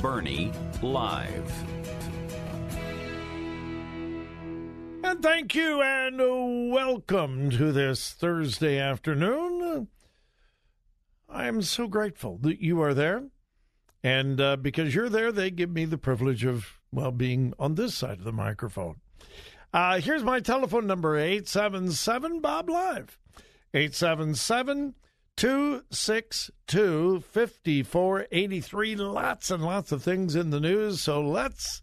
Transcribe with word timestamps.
Burney 0.00 0.52
Live. 0.80 1.64
And 5.02 5.22
thank 5.22 5.54
you 5.54 5.82
and 5.82 6.70
welcome 6.70 7.50
to 7.50 7.72
this 7.72 8.12
Thursday 8.12 8.78
afternoon. 8.78 9.88
I 11.28 11.46
am 11.46 11.62
so 11.62 11.88
grateful 11.88 12.38
that 12.42 12.60
you 12.60 12.80
are 12.80 12.94
there. 12.94 13.24
And 14.04 14.40
uh, 14.40 14.56
because 14.56 14.94
you're 14.94 15.08
there, 15.08 15.32
they 15.32 15.50
give 15.50 15.70
me 15.70 15.84
the 15.84 15.98
privilege 15.98 16.44
of, 16.44 16.78
well, 16.92 17.10
being 17.10 17.52
on 17.58 17.74
this 17.74 17.94
side 17.94 18.18
of 18.18 18.24
the 18.24 18.32
microphone. 18.32 18.96
Uh, 19.72 20.00
here's 20.00 20.22
my 20.22 20.38
telephone 20.38 20.86
number 20.86 21.18
877 21.18 22.40
Bob 22.40 22.70
Live. 22.70 23.18
877 23.74 24.94
262 25.38 27.20
5483. 27.20 28.96
Lots 28.96 29.50
and 29.52 29.64
lots 29.64 29.92
of 29.92 30.02
things 30.02 30.34
in 30.34 30.50
the 30.50 30.58
news. 30.58 31.00
So 31.00 31.22
let's 31.22 31.80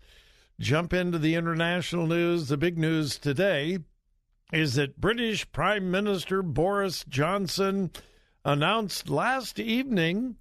jump 0.59 0.91
into 0.91 1.17
the 1.17 1.35
international 1.35 2.05
news. 2.05 2.49
The 2.49 2.57
big 2.57 2.77
news 2.77 3.17
today 3.17 3.77
is 4.51 4.73
that 4.73 4.99
British 4.99 5.49
Prime 5.53 5.89
Minister 5.89 6.41
Boris 6.41 7.05
Johnson 7.07 7.91
announced 8.43 9.09
last 9.09 9.57
evening 9.57 10.35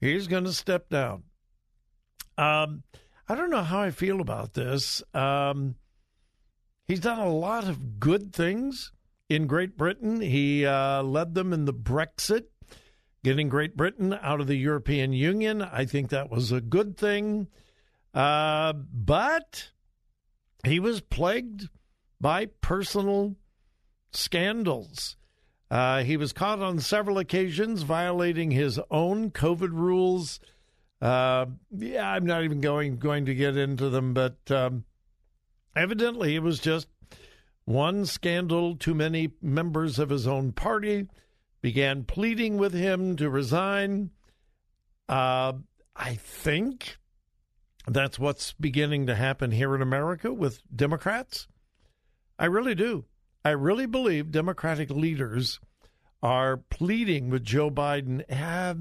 he's 0.00 0.26
going 0.26 0.42
to 0.42 0.52
step 0.52 0.88
down. 0.88 1.22
Um, 2.36 2.82
I 3.28 3.36
don't 3.36 3.50
know 3.50 3.62
how 3.62 3.82
I 3.82 3.92
feel 3.92 4.20
about 4.20 4.54
this. 4.54 5.00
Um, 5.14 5.76
he's 6.88 6.98
done 6.98 7.20
a 7.20 7.32
lot 7.32 7.68
of 7.68 8.00
good 8.00 8.32
things 8.34 8.90
in 9.34 9.46
Great 9.46 9.76
Britain. 9.76 10.20
He 10.20 10.66
uh, 10.66 11.02
led 11.02 11.34
them 11.34 11.52
in 11.52 11.64
the 11.64 11.74
Brexit, 11.74 12.44
getting 13.24 13.48
Great 13.48 13.76
Britain 13.76 14.16
out 14.20 14.40
of 14.40 14.46
the 14.46 14.56
European 14.56 15.12
Union. 15.12 15.62
I 15.62 15.84
think 15.84 16.10
that 16.10 16.30
was 16.30 16.52
a 16.52 16.60
good 16.60 16.96
thing. 16.96 17.48
Uh, 18.14 18.72
but 18.72 19.70
he 20.64 20.80
was 20.80 21.00
plagued 21.00 21.68
by 22.20 22.46
personal 22.60 23.36
scandals. 24.12 25.16
Uh, 25.70 26.02
he 26.02 26.18
was 26.18 26.34
caught 26.34 26.60
on 26.60 26.78
several 26.78 27.16
occasions 27.16 27.82
violating 27.82 28.50
his 28.50 28.78
own 28.90 29.30
COVID 29.30 29.70
rules. 29.72 30.38
Uh, 31.00 31.46
yeah, 31.70 32.12
I'm 32.12 32.26
not 32.26 32.44
even 32.44 32.60
going 32.60 32.98
going 32.98 33.24
to 33.24 33.34
get 33.34 33.56
into 33.56 33.88
them, 33.88 34.12
but 34.12 34.36
um, 34.50 34.84
evidently 35.74 36.36
it 36.36 36.42
was 36.42 36.60
just 36.60 36.88
one 37.64 38.06
scandal 38.06 38.76
too 38.76 38.94
many 38.94 39.32
members 39.40 39.98
of 39.98 40.10
his 40.10 40.26
own 40.26 40.52
party 40.52 41.06
began 41.60 42.04
pleading 42.04 42.56
with 42.56 42.72
him 42.72 43.16
to 43.16 43.30
resign. 43.30 44.10
Uh, 45.08 45.52
I 45.94 46.14
think 46.14 46.98
that's 47.86 48.18
what's 48.18 48.52
beginning 48.54 49.06
to 49.06 49.14
happen 49.14 49.52
here 49.52 49.74
in 49.74 49.82
America 49.82 50.32
with 50.32 50.62
Democrats. 50.74 51.48
I 52.38 52.46
really 52.46 52.74
do. 52.74 53.04
I 53.44 53.50
really 53.50 53.86
believe 53.86 54.30
Democratic 54.30 54.90
leaders 54.90 55.60
are 56.22 56.56
pleading 56.56 57.30
with 57.30 57.44
Joe 57.44 57.70
Biden. 57.70 58.22
Uh, 58.30 58.74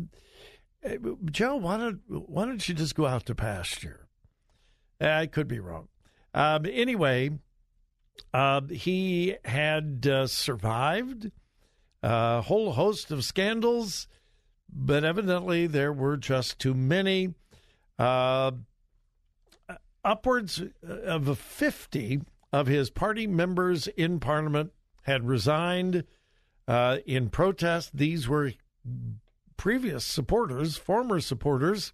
Joe, 1.26 1.56
why 1.56 1.78
don't 1.78 2.02
why 2.08 2.46
don't 2.46 2.68
you 2.68 2.76
just 2.76 2.96
go 2.96 3.06
out 3.06 3.26
to 3.28 3.36
pasture? 3.36 4.08
I 5.00 5.26
could 5.26 5.48
be 5.48 5.60
wrong. 5.60 5.88
Um, 6.34 6.66
anyway, 6.66 7.32
uh, 8.34 8.62
he 8.62 9.36
had 9.46 10.08
uh, 10.08 10.28
survived 10.28 11.32
a 12.04 12.42
whole 12.42 12.74
host 12.74 13.12
of 13.12 13.24
scandals, 13.24 14.08
but 14.72 15.04
evidently 15.04 15.68
there 15.68 15.94
were 15.94 16.18
just 16.18 16.60
too 16.60 16.74
many. 16.74 17.34
Uh, 18.00 18.52
upwards 20.04 20.64
of 20.84 21.38
50 21.38 22.22
of 22.52 22.68
his 22.68 22.90
party 22.90 23.28
members 23.28 23.88
in 23.88 24.20
Parliament 24.20 24.72
had 25.04 25.28
resigned 25.28 26.04
uh, 26.68 26.98
in 27.06 27.30
protest. 27.30 27.92
These 27.94 28.28
were 28.28 28.54
previous 29.58 30.06
supporters, 30.06 30.78
former 30.78 31.20
supporters, 31.20 31.94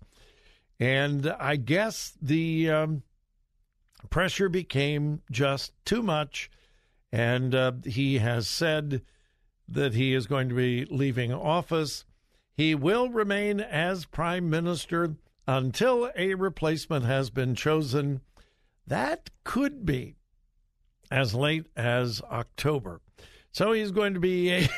and 0.79 1.28
I 1.39 1.55
guess 1.57 2.13
the 2.22 2.69
um, 2.69 3.03
pressure 4.09 4.50
became 4.50 5.22
just 5.31 5.74
too 5.85 6.02
much, 6.02 6.50
and 7.12 7.53
uh, 7.53 7.72
he 7.85 8.19
has 8.19 8.47
said 8.47 9.02
that 9.68 9.94
he 9.94 10.13
is 10.13 10.28
going 10.28 10.50
to 10.50 10.56
be 10.56 10.85
leaving 10.85 11.34
office. 11.34 12.06
He 12.55 12.73
will 12.76 13.09
remain 13.09 13.59
as 13.59 14.05
prime 14.05 14.49
minister 14.49 15.16
until 15.47 16.11
a 16.16 16.34
replacement 16.35 17.05
has 17.05 17.29
been 17.29 17.55
chosen. 17.55 18.22
That 18.85 19.29
could 19.44 19.85
be 19.85 20.16
as 21.11 21.34
late 21.34 21.67
as 21.76 22.22
October. 22.23 23.02
So 23.52 23.72
he's 23.72 23.91
going 23.91 24.14
to 24.14 24.20
be 24.20 24.52
a. 24.52 24.70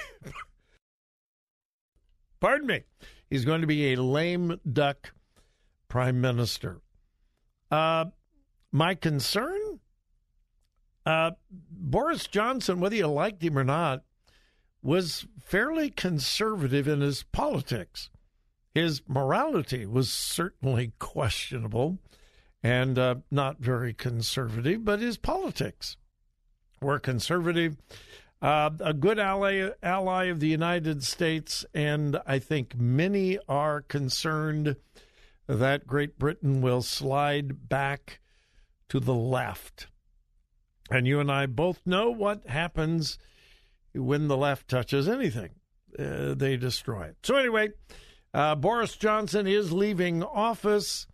pardon 2.39 2.67
me. 2.67 2.83
He's 3.29 3.45
going 3.45 3.61
to 3.61 3.67
be 3.67 3.93
a 3.93 4.01
lame 4.01 4.59
duck 4.71 5.11
prime 5.87 6.21
minister. 6.21 6.81
Uh, 7.69 8.05
my 8.71 8.95
concern 8.95 9.79
uh, 11.05 11.31
Boris 11.49 12.27
Johnson, 12.27 12.79
whether 12.79 12.95
you 12.95 13.07
liked 13.07 13.43
him 13.43 13.57
or 13.57 13.63
not, 13.63 14.03
was 14.81 15.25
fairly 15.39 15.89
conservative 15.89 16.87
in 16.87 17.01
his 17.01 17.23
politics. 17.23 18.09
His 18.73 19.01
morality 19.07 19.85
was 19.85 20.11
certainly 20.11 20.93
questionable 20.99 21.97
and 22.61 22.99
uh, 22.99 23.15
not 23.31 23.59
very 23.59 23.93
conservative, 23.93 24.85
but 24.85 24.99
his 24.99 25.17
politics 25.17 25.97
were 26.81 26.99
conservative. 26.99 27.77
Uh, 28.41 28.69
a 28.79 28.93
good 28.93 29.19
ally, 29.19 29.69
ally 29.81 30.25
of 30.25 30.39
the 30.39 30.47
United 30.47 31.03
States, 31.03 31.65
and 31.73 32.21
I 32.25 32.39
think 32.39 32.77
many 32.77 33.39
are 33.49 33.81
concerned 33.81 34.75
that 35.47 35.87
Great 35.87 36.19
Britain 36.19 36.61
will 36.61 36.81
slide 36.81 37.67
back 37.67 38.19
to 38.89 38.99
the 38.99 39.13
left. 39.13 39.87
And 40.91 41.07
you 41.07 41.19
and 41.19 41.31
I 41.31 41.45
both 41.45 41.85
know 41.85 42.09
what 42.09 42.47
happens 42.47 43.17
when 43.93 44.27
the 44.27 44.37
left 44.37 44.67
touches 44.67 45.07
anything, 45.07 45.51
uh, 45.97 46.33
they 46.35 46.57
destroy 46.57 47.05
it. 47.05 47.17
So, 47.23 47.35
anyway, 47.35 47.69
uh, 48.33 48.55
Boris 48.55 48.95
Johnson 48.95 49.47
is 49.47 49.71
leaving 49.71 50.23
office. 50.23 51.07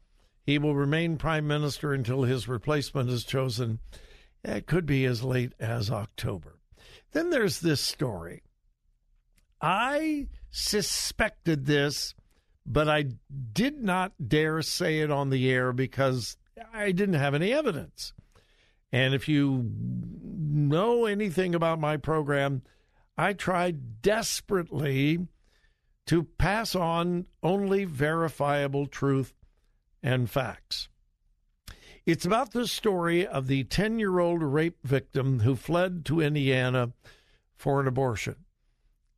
He 0.45 0.57
will 0.57 0.75
remain 0.75 1.17
prime 1.17 1.47
minister 1.47 1.93
until 1.93 2.23
his 2.23 2.47
replacement 2.47 3.09
is 3.09 3.23
chosen. 3.23 3.79
It 4.43 4.67
could 4.67 4.85
be 4.85 5.05
as 5.05 5.23
late 5.23 5.53
as 5.59 5.89
October. 5.89 6.59
Then 7.13 7.29
there's 7.29 7.61
this 7.61 7.81
story. 7.81 8.43
I 9.61 10.27
suspected 10.51 11.65
this, 11.65 12.13
but 12.65 12.87
I 12.87 13.05
did 13.53 13.81
not 13.81 14.13
dare 14.27 14.61
say 14.61 14.99
it 14.99 15.09
on 15.09 15.29
the 15.29 15.49
air 15.49 15.73
because 15.73 16.37
I 16.73 16.91
didn't 16.91 17.15
have 17.15 17.33
any 17.33 17.53
evidence. 17.53 18.13
And 18.91 19.13
if 19.13 19.27
you 19.27 19.71
know 19.75 21.05
anything 21.05 21.53
about 21.55 21.79
my 21.79 21.97
program, 21.97 22.61
I 23.17 23.33
tried 23.33 24.01
desperately 24.01 25.27
to 26.07 26.23
pass 26.23 26.75
on 26.75 27.25
only 27.41 27.85
verifiable 27.85 28.85
truth 28.87 29.33
and 30.03 30.29
facts. 30.29 30.87
It's 32.05 32.25
about 32.25 32.51
the 32.51 32.67
story 32.67 33.25
of 33.25 33.47
the 33.47 33.63
10 33.63 33.97
year 33.97 34.19
old 34.19 34.43
rape 34.43 34.77
victim 34.83 35.39
who 35.39 35.55
fled 35.55 36.05
to 36.05 36.21
Indiana 36.21 36.91
for 37.55 37.81
an 37.81 37.87
abortion. 37.87 38.35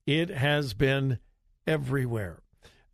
It 0.06 0.30
has 0.30 0.74
been 0.74 1.20
everywhere. 1.66 2.42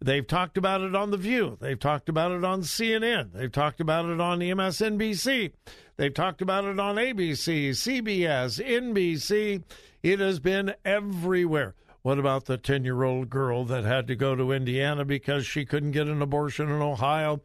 They've 0.04 0.28
talked 0.28 0.58
about 0.58 0.82
it 0.82 0.96
on 0.96 1.12
The 1.12 1.18
View. 1.18 1.58
They've 1.62 1.80
talked 1.80 2.10
about 2.10 2.34
it 2.34 2.44
on 2.44 2.64
CNN. 2.64 3.32
They've 3.32 3.50
talked 3.50 3.80
about 3.80 4.04
it 4.04 4.20
on 4.20 4.40
MSNBC. 4.40 5.54
They've 5.96 6.14
talked 6.14 6.42
about 6.42 6.66
it 6.66 6.78
on 6.78 6.98
ABC, 6.98 7.70
CBS, 7.70 8.62
NBC. 8.62 9.64
It 10.04 10.20
has 10.20 10.42
been 10.42 10.74
everywhere. 10.84 11.76
What 12.02 12.20
about 12.20 12.46
the 12.46 12.58
10 12.58 12.84
year 12.84 13.04
old 13.04 13.30
girl 13.30 13.64
that 13.64 13.86
had 13.86 14.08
to 14.08 14.16
go 14.18 14.36
to 14.36 14.52
Indiana 14.52 15.06
because 15.06 15.46
she 15.46 15.64
couldn't 15.64 15.92
get 15.92 16.10
an 16.10 16.22
abortion 16.22 16.70
in 16.70 16.82
Ohio? 16.82 17.42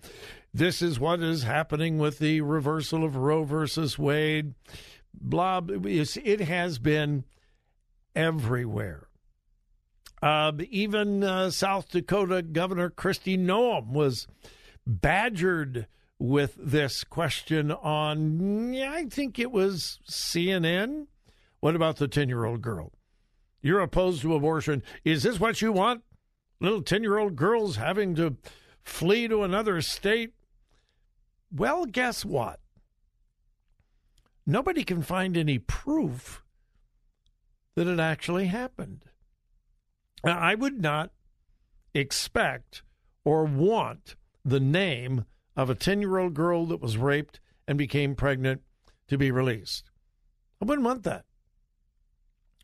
This 0.52 0.82
is 0.82 0.98
what 0.98 1.20
is 1.20 1.44
happening 1.44 1.98
with 1.98 2.18
the 2.18 2.40
reversal 2.40 3.04
of 3.04 3.14
Roe 3.14 3.44
versus 3.44 4.00
Wade. 4.00 4.54
Blah. 5.14 5.60
It 5.68 6.40
has 6.40 6.80
been 6.80 7.22
everywhere. 8.16 9.07
Uh, 10.22 10.52
even 10.70 11.22
uh, 11.22 11.50
South 11.50 11.88
Dakota 11.88 12.42
Governor 12.42 12.90
Kristi 12.90 13.38
Noem 13.38 13.92
was 13.92 14.26
badgered 14.86 15.86
with 16.18 16.56
this 16.58 17.04
question 17.04 17.70
on, 17.70 18.74
I 18.74 19.04
think 19.04 19.38
it 19.38 19.52
was 19.52 20.00
CNN. 20.10 21.06
What 21.60 21.76
about 21.76 21.96
the 21.96 22.08
10 22.08 22.28
year 22.28 22.44
old 22.44 22.62
girl? 22.62 22.92
You're 23.62 23.80
opposed 23.80 24.22
to 24.22 24.34
abortion. 24.34 24.82
Is 25.04 25.22
this 25.22 25.38
what 25.40 25.62
you 25.62 25.72
want? 25.72 26.02
Little 26.60 26.82
10 26.82 27.02
year 27.02 27.18
old 27.18 27.36
girls 27.36 27.76
having 27.76 28.14
to 28.16 28.36
flee 28.82 29.28
to 29.28 29.42
another 29.42 29.80
state? 29.80 30.32
Well, 31.50 31.86
guess 31.86 32.24
what? 32.24 32.60
Nobody 34.46 34.82
can 34.82 35.02
find 35.02 35.36
any 35.36 35.58
proof 35.58 36.42
that 37.74 37.86
it 37.86 38.00
actually 38.00 38.46
happened. 38.46 39.04
I 40.24 40.54
would 40.54 40.80
not 40.80 41.12
expect 41.94 42.82
or 43.24 43.44
want 43.44 44.16
the 44.44 44.60
name 44.60 45.24
of 45.56 45.70
a 45.70 45.74
10 45.74 46.00
year 46.00 46.18
old 46.18 46.34
girl 46.34 46.66
that 46.66 46.80
was 46.80 46.96
raped 46.96 47.40
and 47.66 47.76
became 47.76 48.14
pregnant 48.14 48.62
to 49.08 49.18
be 49.18 49.30
released. 49.30 49.90
I 50.60 50.64
wouldn't 50.64 50.86
want 50.86 51.02
that. 51.04 51.24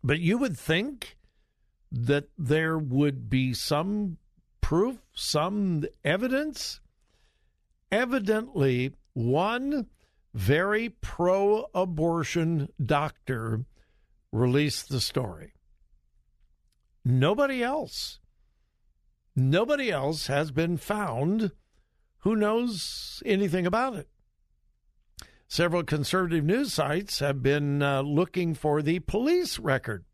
But 0.03 0.21
you 0.21 0.39
would 0.39 0.59
think 0.59 1.17
that 1.91 2.29
there 2.37 2.79
would 2.79 3.31
be 3.31 3.55
some 3.55 4.19
proof, 4.61 4.97
some 5.15 5.85
evidence. 6.05 6.81
Evidently, 7.91 8.93
one 9.12 9.87
very 10.35 10.89
pro 10.89 11.67
abortion 11.75 12.69
doctor 12.85 13.65
released 14.33 14.89
the 14.89 15.01
story. 15.01 15.53
Nobody 17.05 17.62
else, 17.62 18.19
nobody 19.37 19.91
else 19.91 20.29
has 20.29 20.51
been 20.51 20.77
found 20.79 21.53
who 22.21 22.35
knows 22.35 23.23
anything 23.27 23.67
about 23.67 23.97
it. 23.97 24.09
Several 25.47 25.85
conservative 25.85 26.45
news 26.45 26.73
sites 26.73 27.19
have 27.19 27.43
been 27.43 27.83
uh, 27.83 28.01
looking 28.01 28.55
for 28.55 28.81
the 28.81 29.01
police 29.01 29.59
record. 29.59 30.05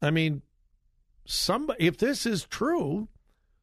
I 0.00 0.10
mean, 0.10 0.42
somebody, 1.26 1.86
if 1.86 1.98
this 1.98 2.24
is 2.24 2.44
true, 2.44 3.08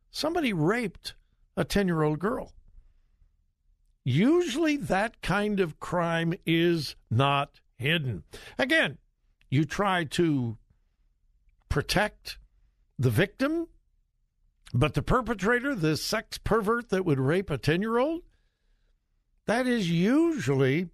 somebody 0.10 0.52
raped 0.52 1.16
a 1.56 1.64
10 1.64 1.88
year 1.88 2.04
old 2.04 2.20
girl. 2.20 2.54
Usually, 4.04 4.78
that 4.78 5.22
kind 5.22 5.60
of 5.60 5.80
crime 5.80 6.34
is 6.46 6.96
not 7.10 7.62
hidden. 7.78 8.24
Again, 8.58 8.98
you 9.50 9.64
try 9.64 10.04
to 10.06 10.58
protect 11.72 12.38
the 13.00 13.10
victim, 13.10 13.68
but 14.74 14.94
the 14.94 15.02
perpetrator, 15.02 15.74
the 15.74 15.98
sex 15.98 16.38
pervert 16.38 16.90
that 16.90 17.06
would 17.06 17.20
rape 17.20 17.50
a 17.50 17.58
10 17.58 17.82
year 17.82 17.98
old, 17.98 18.22
that 19.48 19.66
is 19.66 19.90
usually 19.90 20.90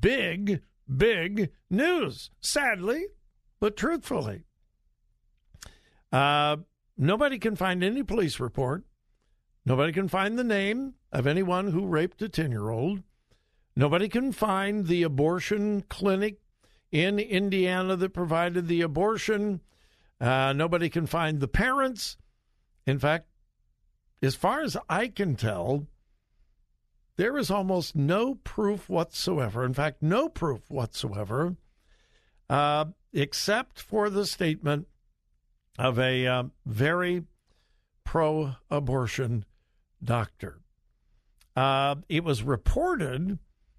big, 0.00 0.62
big 0.96 1.50
news, 1.68 2.30
sadly, 2.40 3.06
but 3.60 3.76
truthfully. 3.76 4.44
Uh, 6.12 6.56
nobody 6.96 7.38
can 7.38 7.56
find 7.56 7.82
any 7.82 8.02
police 8.02 8.40
report. 8.40 8.84
Nobody 9.64 9.92
can 9.92 10.08
find 10.08 10.38
the 10.38 10.44
name 10.44 10.94
of 11.12 11.26
anyone 11.26 11.72
who 11.72 11.84
raped 11.84 12.22
a 12.22 12.28
10 12.28 12.52
year 12.52 12.70
old. 12.70 13.02
Nobody 13.74 14.08
can 14.08 14.32
find 14.32 14.86
the 14.86 15.02
abortion 15.02 15.82
clinic 15.88 16.38
in 16.92 17.18
Indiana 17.18 17.96
that 17.96 18.14
provided 18.14 18.68
the 18.68 18.80
abortion. 18.80 19.60
Uh, 20.20 20.52
nobody 20.54 20.88
can 20.88 21.06
find 21.06 21.40
the 21.40 21.48
parents. 21.48 22.16
In 22.86 22.98
fact, 22.98 23.26
as 24.22 24.34
far 24.34 24.62
as 24.62 24.76
I 24.88 25.08
can 25.08 25.36
tell, 25.36 25.86
there 27.16 27.36
is 27.36 27.50
almost 27.50 27.96
no 27.96 28.36
proof 28.36 28.88
whatsoever, 28.88 29.64
in 29.64 29.74
fact, 29.74 30.02
no 30.02 30.28
proof 30.28 30.70
whatsoever, 30.70 31.56
uh, 32.48 32.86
except 33.12 33.80
for 33.80 34.10
the 34.10 34.26
statement 34.26 34.86
of 35.78 35.98
a 35.98 36.26
uh, 36.26 36.44
very 36.64 37.24
pro 38.04 38.54
abortion 38.70 39.44
doctor. 40.02 40.60
Uh, 41.54 41.96
it 42.08 42.22
was 42.22 42.42
reported, 42.42 43.38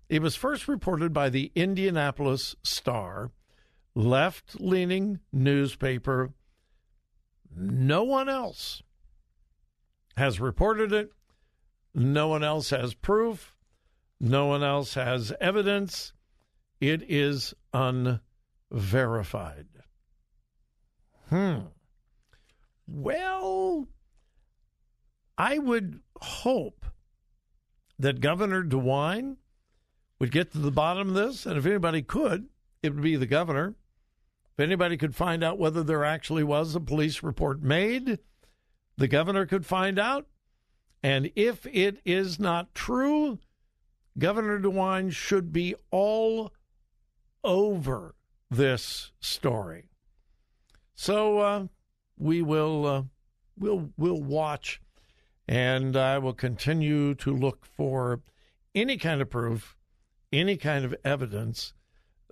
it 0.10 0.22
was 0.22 0.36
first 0.36 0.68
reported 0.68 1.14
by 1.14 1.30
the 1.30 1.52
Indianapolis 1.56 2.56
Star, 2.64 3.32
left 3.98 4.62
leaning 4.62 5.20
newspaper. 5.34 6.30
No 7.56 8.04
one 8.04 8.30
else 8.30 8.84
has 10.16 10.40
reported 10.40 10.94
it. 10.94 11.12
No 11.96 12.28
one 12.28 12.44
else 12.44 12.70
has 12.70 12.94
proof. 12.94 13.56
No 14.20 14.46
one 14.46 14.64
else 14.64 14.94
has 14.94 15.34
evidence. 15.42 16.14
It 16.80 17.02
is 17.10 17.56
unverified. 17.74 19.66
Hmm. 21.30 21.62
Well, 22.88 23.88
I 25.40 25.58
would 25.58 26.02
hope 26.22 26.86
that 27.98 28.22
Governor 28.22 28.64
DeWine 28.64 29.38
would 30.20 30.32
get 30.32 30.52
to 30.52 30.60
the 30.60 30.70
bottom 30.72 31.10
of 31.10 31.16
this. 31.16 31.48
And 31.48 31.58
if 31.58 31.66
anybody 31.66 32.04
could, 32.04 32.48
it 32.84 32.94
would 32.94 33.04
be 33.04 33.16
the 33.16 33.26
governor. 33.26 33.76
If 34.58 34.64
anybody 34.64 34.98
could 34.98 35.16
find 35.16 35.44
out 35.44 35.60
whether 35.60 35.84
there 35.84 36.04
actually 36.04 36.44
was 36.44 36.74
a 36.74 36.80
police 36.80 37.22
report 37.22 37.62
made, 37.62 38.20
the 38.98 39.08
governor 39.08 39.46
could 39.46 39.66
find 39.66 40.00
out. 40.00 40.26
And 41.04 41.32
if 41.36 41.68
it 41.68 42.00
is 42.04 42.40
not 42.40 42.74
true, 42.74 43.38
Governor 44.18 44.60
DeWine 44.60 45.12
should 45.12 45.54
be 45.54 45.76
all 45.92 46.52
over 47.44 48.16
this 48.50 49.12
story. 49.20 49.86
So 50.96 51.38
uh, 51.38 51.68
we 52.18 52.42
will 52.42 52.86
uh, 52.86 53.04
we'll 53.60 53.92
we'll 53.96 54.22
watch, 54.22 54.82
and 55.48 55.96
I 55.96 56.18
will 56.18 56.34
continue 56.34 57.14
to 57.16 57.36
look 57.36 57.64
for 57.64 58.22
any 58.74 58.98
kind 58.98 59.22
of 59.22 59.30
proof, 59.30 59.76
any 60.34 60.58
kind 60.58 60.84
of 60.84 60.96
evidence 61.06 61.74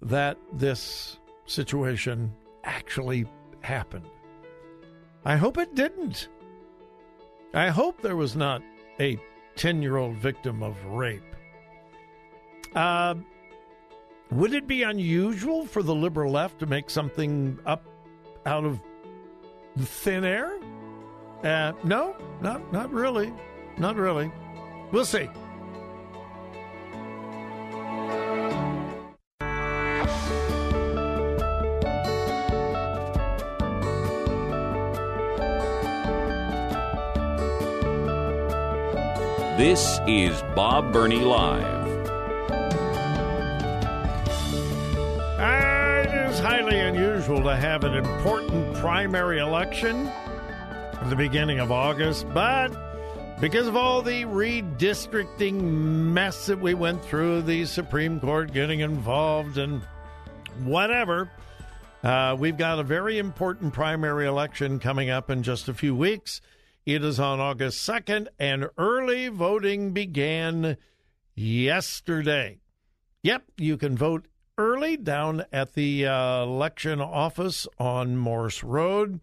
that 0.02 0.38
this 0.52 1.20
situation 1.46 2.34
actually 2.64 3.26
happened. 3.62 4.08
I 5.24 5.38
hope 5.38 5.58
it 5.58 5.76
didn't. 5.76 6.30
I 7.54 7.70
hope 7.70 8.02
there 8.02 8.16
was 8.16 8.36
not 8.36 8.62
a 9.00 9.18
10 9.56 9.82
year 9.82 9.98
old 9.98 10.18
victim 10.18 10.62
of 10.62 10.84
rape. 10.86 11.24
Uh, 12.76 13.16
would 14.32 14.54
it 14.54 14.68
be 14.68 14.84
unusual 14.84 15.66
for 15.66 15.82
the 15.82 15.96
liberal 15.96 16.32
left 16.32 16.60
to 16.60 16.66
make 16.66 16.90
something 16.90 17.58
up 17.66 17.86
out 18.46 18.66
of 18.66 18.80
thin 19.80 20.26
air? 20.26 20.60
Uh, 21.44 21.74
no, 21.84 22.16
not 22.42 22.74
not 22.74 22.92
really, 22.92 23.32
not 23.78 23.96
really. 23.96 24.32
We'll 24.92 25.06
see. 25.06 25.30
This 39.58 40.02
is 40.06 40.42
Bob 40.54 40.92
Burney 40.92 41.22
Live. 41.22 41.88
It 45.40 46.14
is 46.30 46.40
highly 46.40 46.78
unusual 46.78 47.42
to 47.42 47.56
have 47.56 47.86
an 47.86 47.94
important 47.94 48.76
primary 48.76 49.40
election 49.40 50.08
at 50.08 51.10
the 51.10 51.16
beginning 51.16 51.60
of 51.60 51.72
August, 51.72 52.26
but 52.34 52.68
because 53.40 53.66
of 53.66 53.78
all 53.78 54.02
the 54.02 54.24
redistricting 54.24 55.62
mess 55.62 56.48
that 56.48 56.60
we 56.60 56.74
went 56.74 57.02
through, 57.06 57.44
the 57.44 57.64
Supreme 57.64 58.20
Court 58.20 58.52
getting 58.52 58.82
involved 58.82 59.58
and 59.58 59.82
whatever, 60.66 61.32
uh, 62.04 62.36
we've 62.38 62.58
got 62.58 62.80
a 62.80 62.84
very 62.84 63.20
important 63.20 63.74
primary 63.74 64.28
election 64.28 64.80
coming 64.80 65.10
up 65.10 65.30
in 65.30 65.44
just 65.44 65.70
a 65.70 65.74
few 65.74 65.96
weeks. 65.96 66.42
It 66.86 67.04
is 67.04 67.20
on 67.20 67.40
August 67.40 67.88
2nd, 67.90 68.28
and 68.38 68.70
early 68.78 69.28
voting 69.28 69.92
began 69.92 70.78
yesterday. 71.34 72.60
Yep, 73.24 73.44
you 73.58 73.76
can 73.76 73.98
vote 73.98 74.28
early 74.56 74.96
down 74.96 75.46
at 75.52 75.74
the 75.74 76.06
uh, 76.06 76.44
election 76.44 77.02
office 77.02 77.68
on 77.80 78.18
Morse 78.18 78.64
Road. 78.64 79.20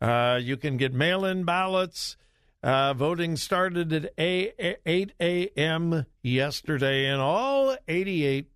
Uh, 0.00 0.40
you 0.42 0.56
can 0.56 0.76
get 0.76 0.92
mail 0.92 1.24
in 1.24 1.44
ballots. 1.44 2.16
Uh, 2.60 2.92
voting 2.92 3.36
started 3.36 3.92
at 3.92 4.12
8 4.18 5.12
a.m. 5.20 6.06
yesterday 6.24 7.06
in 7.08 7.20
all 7.20 7.76
88 7.86 8.50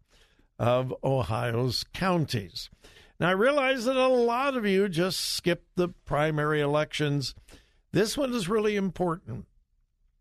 of 0.59 0.93
Ohio's 1.05 1.85
counties. 1.95 2.69
Now, 3.21 3.29
I 3.29 3.33
realize 3.33 3.85
that 3.85 3.97
a 3.97 4.09
lot 4.09 4.57
of 4.57 4.67
you 4.67 4.89
just 4.89 5.21
skipped 5.21 5.77
the 5.77 5.91
primary 6.05 6.61
elections. 6.61 7.37
This 7.93 8.17
one 8.17 8.33
is 8.35 8.49
really 8.49 8.77
important. 8.77 9.47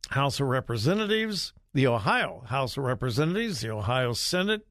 House 0.10 0.40
of 0.40 0.48
Representatives, 0.48 1.54
the 1.74 1.86
Ohio 1.88 2.44
House 2.48 2.78
of 2.78 2.84
Representatives, 2.84 3.62
the 3.62 3.70
Ohio 3.70 4.14
Senate, 4.14 4.66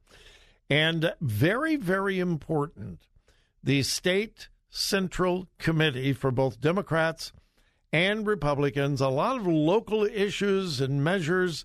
and 0.69 1.15
very, 1.21 1.77
very 1.77 2.19
important, 2.19 3.01
the 3.63 3.83
State 3.83 4.49
Central 4.69 5.49
Committee 5.59 6.13
for 6.13 6.31
both 6.31 6.61
Democrats 6.61 7.33
and 7.93 8.27
Republicans. 8.27 9.01
A 9.01 9.09
lot 9.09 9.39
of 9.39 9.47
local 9.47 10.05
issues 10.05 10.81
and 10.81 11.03
measures 11.03 11.65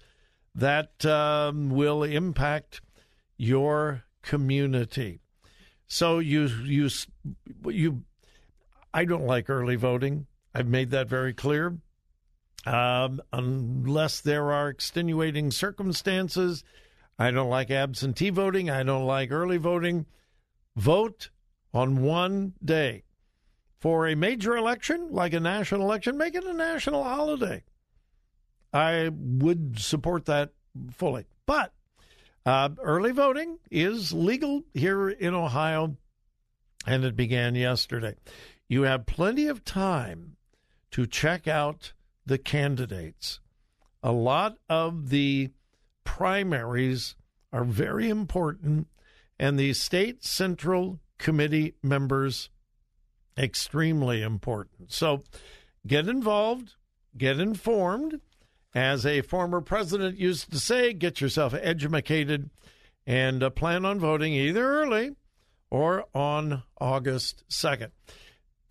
that 0.56 1.04
um, 1.06 1.70
will 1.72 2.04
impact 2.04 2.82
your 3.38 4.04
community. 4.22 5.20
So 5.88 6.20
you 6.20 6.46
you 6.64 6.90
you 7.66 8.04
I 8.94 9.06
don't 9.06 9.26
like 9.26 9.50
early 9.50 9.76
voting. 9.76 10.28
I've 10.54 10.68
made 10.68 10.92
that 10.92 11.08
very 11.08 11.34
clear. 11.34 11.78
Um, 12.66 13.22
unless 13.34 14.22
there 14.22 14.52
are 14.52 14.70
extenuating 14.70 15.52
circumstances, 15.52 16.64
I 17.20 17.32
don't 17.32 17.50
like 17.50 17.72
absentee 17.72 18.30
voting. 18.30 18.70
I 18.70 18.84
don't 18.84 19.06
like 19.06 19.32
early 19.32 19.58
voting. 19.58 20.06
Vote 20.76 21.30
on 21.74 22.02
one 22.02 22.54
day. 22.64 23.04
For 23.80 24.08
a 24.08 24.16
major 24.16 24.56
election, 24.56 25.10
like 25.12 25.34
a 25.34 25.42
national 25.42 25.82
election, 25.82 26.18
make 26.18 26.36
it 26.36 26.46
a 26.46 26.54
national 26.54 27.04
holiday. 27.04 27.64
I 28.72 29.10
would 29.14 29.78
support 29.78 30.26
that 30.26 30.54
fully. 30.92 31.26
But 31.46 31.74
uh, 32.46 32.70
early 32.82 33.12
voting 33.12 33.60
is 33.70 34.14
legal 34.14 34.64
here 34.74 35.10
in 35.10 35.34
Ohio, 35.34 35.98
and 36.88 37.04
it 37.04 37.18
began 37.18 37.56
yesterday. 37.56 38.16
You 38.70 38.84
have 38.84 39.06
plenty 39.06 39.48
of 39.48 39.66
time 39.66 40.38
to 40.94 41.08
check 41.08 41.48
out 41.48 41.92
the 42.24 42.38
candidates. 42.38 43.40
A 44.04 44.12
lot 44.12 44.58
of 44.70 45.10
the 45.10 45.50
primaries 46.04 47.16
are 47.52 47.64
very 47.64 48.10
important, 48.10 48.88
and 49.40 49.58
the 49.58 49.74
state 49.74 50.24
central 50.24 51.00
committee 51.18 51.74
members 51.82 52.52
extremely 53.36 54.22
important. 54.22 54.92
So 54.92 55.24
get 55.88 56.08
involved, 56.08 56.76
get 57.18 57.40
informed. 57.40 58.22
As 58.76 59.06
a 59.06 59.22
former 59.22 59.62
president 59.62 60.18
used 60.20 60.52
to 60.52 60.60
say, 60.60 60.94
get 60.94 61.22
yourself 61.22 61.56
educated 61.60 62.52
and 63.08 63.42
uh, 63.42 63.50
plan 63.50 63.84
on 63.84 64.00
voting 64.00 64.34
either 64.34 64.64
early 64.64 65.16
or 65.72 66.06
on 66.14 66.64
August 66.80 67.44
2nd. 67.50 67.90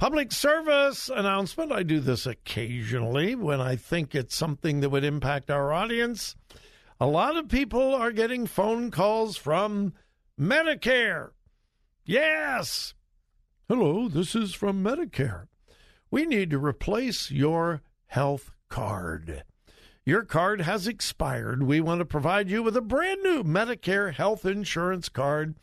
Public 0.02 0.32
service 0.32 1.08
announcement. 1.14 1.70
I 1.70 1.84
do 1.84 2.00
this 2.00 2.26
occasionally 2.26 3.36
when 3.36 3.60
I 3.60 3.76
think 3.76 4.16
it's 4.16 4.34
something 4.34 4.80
that 4.80 4.90
would 4.90 5.04
impact 5.04 5.48
our 5.48 5.72
audience. 5.72 6.34
A 6.98 7.06
lot 7.06 7.36
of 7.36 7.48
people 7.48 7.94
are 7.94 8.10
getting 8.10 8.48
phone 8.48 8.90
calls 8.90 9.36
from 9.36 9.92
Medicare. 10.36 11.28
Yes. 12.04 12.94
Hello, 13.68 14.08
this 14.08 14.34
is 14.34 14.54
from 14.54 14.82
Medicare. 14.82 15.46
We 16.10 16.26
need 16.26 16.50
to 16.50 16.58
replace 16.58 17.30
your 17.30 17.80
health 18.06 18.50
card. 18.68 19.44
Your 20.04 20.24
card 20.24 20.62
has 20.62 20.88
expired. 20.88 21.62
We 21.62 21.80
want 21.80 22.00
to 22.00 22.04
provide 22.04 22.50
you 22.50 22.64
with 22.64 22.76
a 22.76 22.82
brand 22.82 23.22
new 23.22 23.44
Medicare 23.44 24.12
health 24.12 24.44
insurance 24.44 25.08
card. 25.08 25.54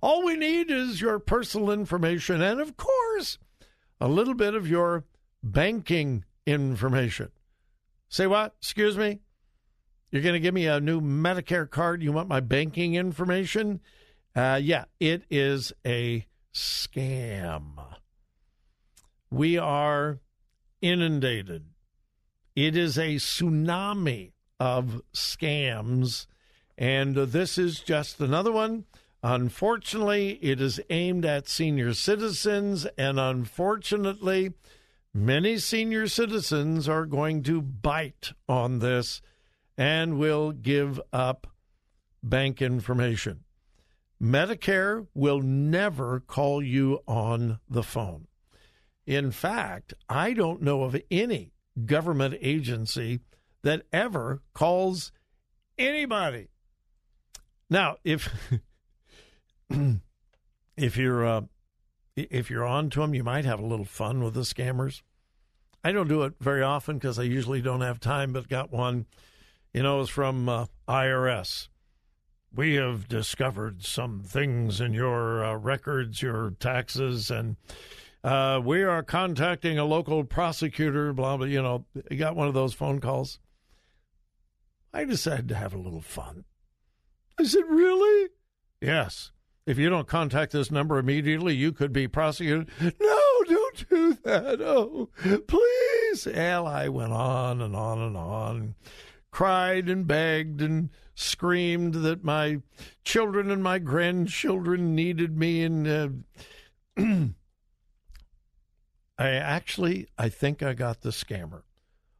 All 0.00 0.24
we 0.24 0.36
need 0.36 0.70
is 0.70 1.00
your 1.00 1.18
personal 1.18 1.72
information 1.72 2.40
and, 2.40 2.60
of 2.60 2.76
course, 2.76 3.38
a 4.00 4.08
little 4.08 4.34
bit 4.34 4.54
of 4.54 4.68
your 4.68 5.04
banking 5.42 6.24
information. 6.46 7.30
Say 8.08 8.26
what? 8.26 8.54
Excuse 8.60 8.96
me? 8.96 9.20
You're 10.10 10.22
going 10.22 10.34
to 10.34 10.40
give 10.40 10.54
me 10.54 10.66
a 10.66 10.80
new 10.80 11.00
Medicare 11.00 11.68
card? 11.68 12.02
You 12.02 12.12
want 12.12 12.28
my 12.28 12.40
banking 12.40 12.94
information? 12.94 13.80
Uh, 14.34 14.58
yeah, 14.62 14.84
it 14.98 15.24
is 15.30 15.72
a 15.86 16.26
scam. 16.54 17.74
We 19.30 19.58
are 19.58 20.20
inundated. 20.80 21.66
It 22.56 22.76
is 22.76 22.96
a 22.96 23.16
tsunami 23.16 24.32
of 24.58 25.02
scams. 25.12 26.26
And 26.78 27.16
this 27.16 27.58
is 27.58 27.80
just 27.80 28.20
another 28.20 28.52
one 28.52 28.84
Unfortunately, 29.22 30.38
it 30.42 30.60
is 30.60 30.80
aimed 30.90 31.24
at 31.24 31.48
senior 31.48 31.92
citizens, 31.92 32.86
and 32.96 33.18
unfortunately, 33.18 34.52
many 35.12 35.58
senior 35.58 36.06
citizens 36.06 36.88
are 36.88 37.04
going 37.04 37.42
to 37.42 37.60
bite 37.60 38.32
on 38.48 38.78
this 38.78 39.20
and 39.76 40.18
will 40.18 40.52
give 40.52 41.00
up 41.12 41.48
bank 42.22 42.62
information. 42.62 43.44
Medicare 44.22 45.06
will 45.14 45.40
never 45.40 46.20
call 46.20 46.62
you 46.62 47.00
on 47.06 47.60
the 47.68 47.82
phone. 47.82 48.26
In 49.06 49.30
fact, 49.30 49.94
I 50.08 50.32
don't 50.32 50.62
know 50.62 50.82
of 50.82 51.00
any 51.10 51.52
government 51.86 52.36
agency 52.40 53.20
that 53.62 53.82
ever 53.92 54.42
calls 54.54 55.12
anybody. 55.78 56.48
Now, 57.70 57.96
if 58.04 58.28
if 60.76 60.96
you're 60.96 61.26
uh, 61.26 61.42
if 62.16 62.50
you're 62.50 62.64
on 62.64 62.90
to 62.90 63.00
them, 63.00 63.14
you 63.14 63.24
might 63.24 63.44
have 63.44 63.60
a 63.60 63.66
little 63.66 63.84
fun 63.84 64.22
with 64.22 64.34
the 64.34 64.40
scammers. 64.40 65.02
I 65.84 65.92
don't 65.92 66.08
do 66.08 66.24
it 66.24 66.34
very 66.40 66.62
often 66.62 66.96
because 66.96 67.18
I 67.18 67.22
usually 67.22 67.60
don't 67.60 67.82
have 67.82 68.00
time, 68.00 68.32
but 68.32 68.48
got 68.48 68.72
one. 68.72 69.06
You 69.72 69.82
know, 69.82 70.00
it's 70.00 70.10
from 70.10 70.48
uh, 70.48 70.66
IRS. 70.88 71.68
We 72.52 72.74
have 72.74 73.08
discovered 73.08 73.84
some 73.84 74.22
things 74.22 74.80
in 74.80 74.94
your 74.94 75.44
uh, 75.44 75.54
records, 75.54 76.22
your 76.22 76.54
taxes, 76.58 77.30
and 77.30 77.56
uh, 78.24 78.60
we 78.64 78.82
are 78.82 79.02
contacting 79.02 79.78
a 79.78 79.84
local 79.84 80.24
prosecutor. 80.24 81.12
Blah 81.12 81.36
blah. 81.36 81.46
You 81.46 81.62
know, 81.62 81.84
you 82.10 82.16
got 82.16 82.36
one 82.36 82.48
of 82.48 82.54
those 82.54 82.74
phone 82.74 83.00
calls. 83.00 83.38
I 84.92 85.04
decided 85.04 85.48
to 85.48 85.54
have 85.54 85.74
a 85.74 85.78
little 85.78 86.00
fun. 86.00 86.44
I 87.38 87.44
said, 87.44 87.64
"Really?" 87.68 88.30
Yes. 88.80 89.32
If 89.68 89.76
you 89.76 89.90
don't 89.90 90.08
contact 90.08 90.52
this 90.52 90.70
number 90.70 90.96
immediately, 90.96 91.54
you 91.54 91.72
could 91.72 91.92
be 91.92 92.08
prosecuted. 92.08 92.70
No, 92.80 93.20
don't 93.46 93.88
do 93.90 94.14
that. 94.24 94.62
Oh, 94.62 95.10
please. 95.46 96.26
Well, 96.26 96.66
I 96.66 96.88
went 96.88 97.12
on 97.12 97.60
and 97.60 97.76
on 97.76 97.98
and 97.98 98.16
on, 98.16 98.76
cried 99.30 99.90
and 99.90 100.06
begged 100.06 100.62
and 100.62 100.88
screamed 101.14 101.96
that 101.96 102.24
my 102.24 102.62
children 103.04 103.50
and 103.50 103.62
my 103.62 103.78
grandchildren 103.78 104.94
needed 104.94 105.36
me. 105.36 105.62
And 105.62 105.86
uh, 105.86 106.08
I 109.18 109.28
actually, 109.28 110.08
I 110.16 110.30
think 110.30 110.62
I 110.62 110.72
got 110.72 111.02
the 111.02 111.10
scammer. 111.10 111.64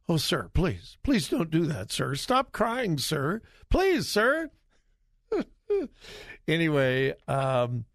Oh, 0.07 0.17
sir, 0.17 0.51
please, 0.53 0.97
please 1.01 1.27
don't 1.29 1.49
do 1.49 1.65
that, 1.65 1.91
sir. 1.91 2.13
Stop 2.13 2.51
crying, 2.51 2.99
sir. 2.99 3.41
Please, 3.71 4.07
sir. 4.07 4.51
anyway, 6.47 7.13
um, 7.27 7.85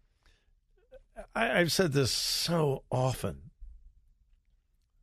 I, 1.33 1.59
I've 1.59 1.71
said 1.71 1.93
this 1.93 2.11
so 2.11 2.83
often. 2.91 3.51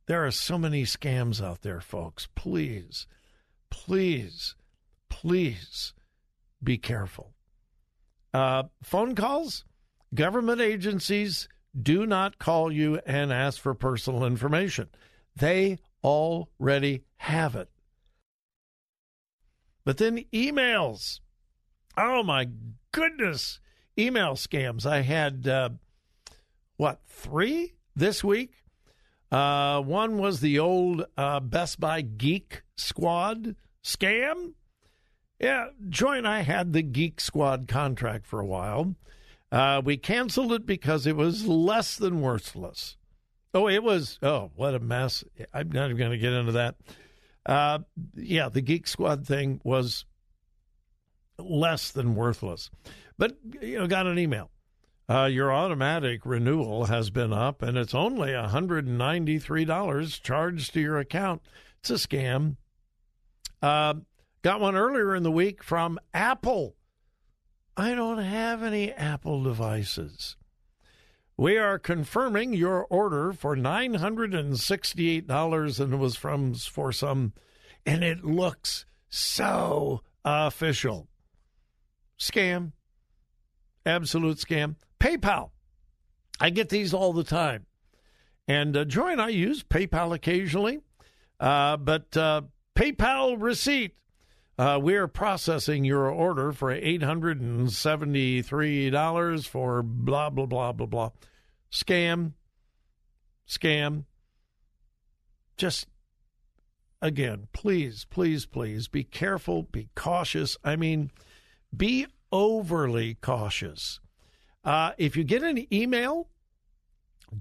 There 0.05 0.25
are 0.25 0.31
so 0.31 0.57
many 0.57 0.83
scams 0.83 1.43
out 1.43 1.61
there, 1.61 1.79
folks. 1.79 2.27
Please, 2.35 3.07
please, 3.69 4.55
please 5.09 5.93
be 6.61 6.77
careful. 6.77 7.33
Uh, 8.33 8.63
phone 8.81 9.15
calls, 9.15 9.63
government 10.13 10.59
agencies 10.59 11.47
do 11.79 12.05
not 12.05 12.37
call 12.37 12.71
you 12.71 12.99
and 13.05 13.31
ask 13.31 13.61
for 13.61 13.73
personal 13.73 14.25
information. 14.25 14.89
They 15.35 15.79
already 16.03 17.03
have 17.17 17.55
it. 17.55 17.69
But 19.85 19.97
then 19.97 20.25
emails. 20.33 21.19
Oh 21.97 22.23
my 22.23 22.49
goodness. 22.91 23.59
Email 23.97 24.33
scams. 24.33 24.85
I 24.85 25.01
had, 25.01 25.47
uh, 25.47 25.69
what, 26.77 27.01
three 27.07 27.73
this 27.95 28.23
week? 28.23 28.51
Uh, 29.31 29.81
one 29.81 30.17
was 30.17 30.39
the 30.39 30.59
old 30.59 31.05
uh, 31.17 31.39
Best 31.39 31.79
Buy 31.79 32.01
Geek 32.01 32.63
Squad 32.77 33.55
scam. 33.83 34.53
Yeah, 35.39 35.67
Joy 35.89 36.17
and 36.19 36.27
I 36.27 36.41
had 36.41 36.73
the 36.73 36.83
Geek 36.83 37.19
Squad 37.19 37.67
contract 37.67 38.25
for 38.25 38.39
a 38.39 38.45
while. 38.45 38.95
Uh, 39.51 39.81
we 39.83 39.97
canceled 39.97 40.53
it 40.53 40.65
because 40.65 41.05
it 41.05 41.15
was 41.15 41.47
less 41.47 41.97
than 41.97 42.21
worthless. 42.21 42.97
Oh, 43.53 43.67
it 43.67 43.83
was. 43.83 44.17
Oh, 44.23 44.51
what 44.55 44.73
a 44.73 44.79
mess. 44.79 45.23
I'm 45.53 45.71
not 45.71 45.85
even 45.85 45.97
going 45.97 46.11
to 46.11 46.17
get 46.17 46.33
into 46.33 46.53
that. 46.53 46.75
Uh, 47.45 47.79
yeah, 48.15 48.49
the 48.49 48.61
Geek 48.61 48.87
Squad 48.87 49.27
thing 49.27 49.61
was 49.63 50.05
less 51.37 51.91
than 51.91 52.15
worthless. 52.15 52.69
But, 53.17 53.37
you 53.61 53.79
know, 53.79 53.87
got 53.87 54.07
an 54.07 54.19
email. 54.19 54.49
Uh, 55.09 55.25
your 55.25 55.53
automatic 55.53 56.25
renewal 56.25 56.85
has 56.85 57.09
been 57.09 57.33
up 57.33 57.61
and 57.61 57.77
it's 57.77 57.93
only 57.93 58.29
$193 58.29 60.23
charged 60.23 60.73
to 60.73 60.79
your 60.79 60.97
account. 60.97 61.41
It's 61.81 61.89
a 61.89 61.95
scam. 61.95 62.55
Uh, 63.61 63.95
got 64.41 64.61
one 64.61 64.77
earlier 64.77 65.13
in 65.13 65.23
the 65.23 65.31
week 65.31 65.61
from 65.61 65.99
Apple. 66.13 66.77
I 67.75 67.95
don't 67.95 68.19
have 68.19 68.63
any 68.63 68.93
Apple 68.93 69.43
devices. 69.43 70.37
We 71.35 71.57
are 71.57 71.79
confirming 71.79 72.53
your 72.53 72.85
order 72.85 73.33
for 73.33 73.57
$968 73.57 75.79
and 75.79 75.93
it 75.93 75.97
was 75.97 76.15
from 76.15 76.53
for 76.53 76.93
some 76.93 77.33
and 77.85 78.03
it 78.03 78.23
looks 78.23 78.85
so 79.09 80.01
official. 80.23 81.09
Scam. 82.23 82.71
Absolute 83.85 84.37
scam. 84.37 84.75
PayPal. 84.99 85.49
I 86.39 86.49
get 86.49 86.69
these 86.69 86.93
all 86.93 87.11
the 87.11 87.25
time. 87.25 87.65
And 88.47 88.77
uh, 88.77 88.85
Joy 88.85 89.11
and 89.11 89.21
I 89.21 89.27
use 89.29 89.63
PayPal 89.63 90.15
occasionally. 90.15 90.79
Uh, 91.39 91.77
but 91.77 92.15
uh, 92.15 92.43
PayPal 92.75 93.41
receipt 93.41 93.95
uh, 94.57 94.79
we 94.81 94.95
are 94.95 95.07
processing 95.07 95.83
your 95.83 96.09
order 96.09 96.53
for 96.53 96.73
$873 96.73 99.47
for 99.47 99.83
blah, 99.83 100.29
blah, 100.29 100.45
blah, 100.45 100.71
blah, 100.71 100.85
blah. 100.85 101.09
Scam. 101.71 102.33
Scam. 103.47 104.05
Just, 105.57 105.87
again, 107.01 107.47
please, 107.51 108.05
please, 108.09 108.45
please 108.45 108.87
be 108.87 109.03
careful, 109.03 109.63
be 109.63 109.89
cautious. 109.95 110.55
I 110.63 110.75
mean, 110.75 111.09
be 111.75 112.05
overly 112.33 113.13
cautious. 113.21 114.01
Uh, 114.65 114.91
if 114.97 115.15
you 115.15 115.23
get 115.23 115.43
an 115.43 115.73
email, 115.73 116.27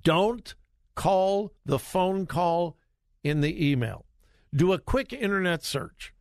don't 0.03 0.55
call 0.95 1.53
the 1.67 1.81
phone 1.81 2.27
call 2.27 2.77
in 3.25 3.41
the 3.41 3.71
email. 3.71 4.05
Do 4.55 4.73
a 4.73 4.79
quick 4.79 5.13
internet 5.13 5.65
search 5.65 6.13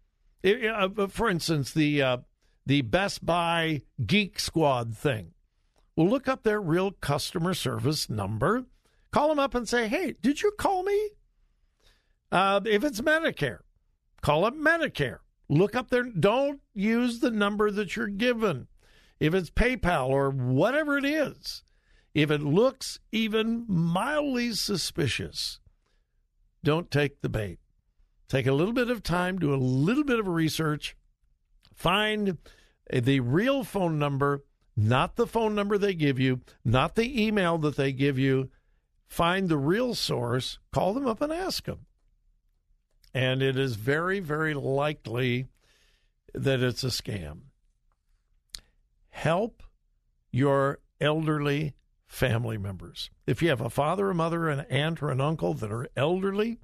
it, 0.44 0.66
uh, 0.66 1.08
for 1.08 1.30
instance, 1.30 1.72
the 1.72 2.02
uh, 2.02 2.18
the 2.66 2.82
Best 2.82 3.26
Buy 3.26 3.82
Geek 4.06 4.40
Squad 4.40 4.96
thing. 4.96 5.34
Well, 5.96 6.08
look 6.08 6.28
up 6.28 6.44
their 6.44 6.62
real 6.62 6.92
customer 6.92 7.54
service 7.54 8.10
number. 8.10 8.66
Call 9.12 9.30
them 9.30 9.40
up 9.40 9.56
and 9.56 9.68
say, 9.68 9.88
"Hey, 9.88 10.16
did 10.22 10.42
you 10.42 10.52
call 10.58 10.84
me?" 10.84 11.10
Uh, 12.32 12.62
if 12.66 12.84
it's 12.84 13.02
Medicare, 13.02 13.60
call 14.22 14.46
up 14.46 14.56
Medicare. 14.56 15.20
Look 15.52 15.76
up 15.76 15.90
their. 15.90 16.04
Don't 16.04 16.62
use 16.74 17.20
the 17.20 17.30
number 17.30 17.70
that 17.72 17.98
you're 17.98 18.08
given. 18.08 18.68
If 19.20 19.34
it's 19.34 19.50
PayPal 19.50 20.08
or 20.08 20.30
whatever 20.30 20.98
it 20.98 21.04
is, 21.04 21.64
if 22.14 22.32
it 22.32 22.42
looks 22.42 23.00
even 23.12 23.66
mildly 23.68 24.54
suspicious, 24.54 25.60
don't 26.64 26.90
take 26.90 27.20
the 27.20 27.28
bait. 27.28 27.60
Take 28.30 28.48
a 28.48 28.54
little 28.54 28.74
bit 28.74 28.90
of 28.90 29.04
time, 29.04 29.40
do 29.40 29.54
a 29.54 29.58
little 29.58 30.06
bit 30.06 30.20
of 30.20 30.28
research, 30.28 30.96
find 31.76 32.38
the 32.90 33.20
real 33.20 33.66
phone 33.66 34.00
number, 34.00 34.46
not 34.78 35.18
the 35.18 35.28
phone 35.28 35.54
number 35.54 35.78
they 35.78 35.94
give 35.94 36.18
you, 36.18 36.40
not 36.64 36.96
the 36.96 37.22
email 37.22 37.58
that 37.58 37.76
they 37.76 37.92
give 37.92 38.18
you. 38.18 38.50
Find 39.10 39.50
the 39.50 39.58
real 39.58 39.96
source, 39.96 40.60
call 40.72 40.94
them 40.94 41.06
up 41.06 41.20
and 41.20 41.34
ask 41.34 41.66
them. 41.66 41.88
And 43.14 43.42
it 43.42 43.58
is 43.58 43.76
very, 43.76 44.20
very 44.20 44.54
likely 44.54 45.48
that 46.34 46.62
it's 46.62 46.84
a 46.84 46.88
scam. 46.88 47.42
Help 49.10 49.64
your 50.32 50.80
elderly 51.00 51.76
family 52.08 52.58
members. 52.58 53.10
If 53.28 53.42
you 53.42 53.50
have 53.50 53.62
a 53.62 53.70
father, 53.70 54.10
a 54.10 54.16
mother, 54.16 54.50
an 54.50 54.62
aunt, 54.70 55.02
or 55.02 55.10
an 55.10 55.22
uncle 55.22 55.54
that 55.56 55.72
are 55.72 55.88
elderly, 55.96 56.60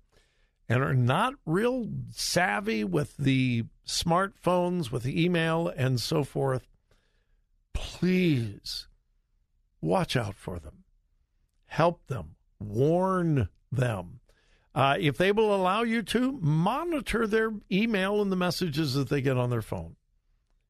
and 0.69 0.83
are 0.83 0.93
not 0.93 1.35
real 1.45 1.87
savvy 2.11 2.83
with 2.83 3.15
the 3.17 3.63
smartphones, 3.85 4.91
with 4.91 5.03
the 5.03 5.23
email, 5.23 5.67
and 5.69 5.99
so 5.99 6.23
forth, 6.23 6.67
please 7.73 8.87
watch 9.81 10.15
out 10.15 10.35
for 10.35 10.59
them. 10.59 10.83
Help 11.67 12.07
them. 12.07 12.35
Warn 12.59 13.49
them. 13.71 14.19
Uh, 14.77 14.95
if 14.99 15.17
they 15.17 15.31
will 15.31 15.55
allow 15.55 15.81
you 15.81 16.03
to, 16.03 16.37
monitor 16.39 17.25
their 17.25 17.51
email 17.71 18.21
and 18.21 18.31
the 18.31 18.35
messages 18.35 18.93
that 18.93 19.09
they 19.09 19.21
get 19.21 19.35
on 19.35 19.49
their 19.49 19.63
phone. 19.63 19.95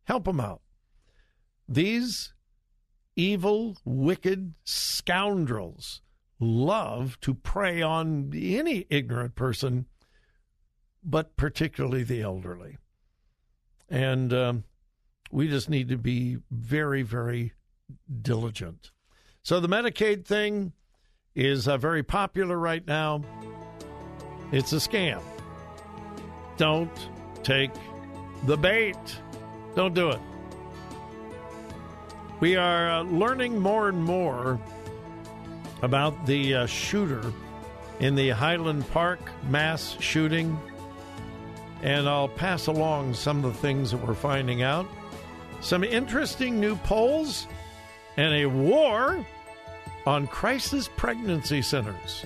Help 0.06 0.24
them 0.24 0.40
out. 0.40 0.62
These 1.68 2.34
evil, 3.18 3.76
wicked 3.84 4.54
scoundrels 4.64 6.02
love 6.40 7.20
to 7.20 7.34
prey 7.34 7.82
on 7.82 8.32
any 8.34 8.86
ignorant 8.90 9.36
person, 9.36 9.88
but 11.04 11.36
particularly 11.36 12.04
the 12.04 12.22
elderly. 12.22 12.78
And 13.90 14.32
um, 14.32 14.64
we 15.32 15.50
just 15.50 15.70
need 15.70 15.90
to 15.90 15.98
be 15.98 16.38
very, 16.50 17.02
very 17.02 17.52
diligent. 18.22 18.92
So 19.44 19.60
the 19.60 19.68
Medicaid 19.68 20.24
thing 20.24 20.72
is 21.36 21.68
uh, 21.68 21.76
very 21.76 22.04
popular 22.04 22.58
right 22.58 22.88
now. 22.88 23.26
It's 24.52 24.74
a 24.74 24.78
scam. 24.78 25.22
Don't 26.58 27.10
take 27.44 27.72
the 28.46 28.58
bait. 28.58 28.96
Don't 29.76 29.94
do 29.94 30.10
it. 30.10 30.20
We 32.40 32.56
are 32.56 32.92
uh, 32.92 33.04
learning 33.04 33.60
more 33.60 33.90
and 33.90 34.04
more 34.04 34.60
about 35.82 36.26
the 36.26 36.56
uh, 36.56 36.66
shooter 36.66 37.34
in 38.00 38.16
the 38.16 38.30
Highland 38.30 38.88
Park 38.92 39.20
mass 39.50 39.98
shooting. 40.00 40.60
And 41.82 42.08
I'll 42.08 42.30
pass 42.30 42.68
along 42.68 43.14
some 43.14 43.44
of 43.44 43.54
the 43.54 43.60
things 43.60 43.92
that 43.92 44.06
we're 44.06 44.16
finding 44.16 44.64
out. 44.64 44.88
Some 45.62 45.84
interesting 45.84 46.60
new 46.60 46.76
polls 46.78 47.48
and 48.18 48.34
a 48.34 48.46
war 48.46 49.26
on 50.06 50.28
crisis 50.28 50.90
pregnancy 50.96 51.62
centers. 51.62 52.26